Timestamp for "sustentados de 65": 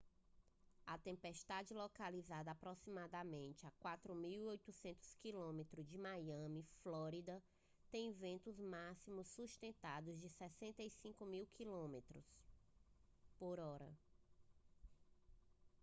9.27-11.23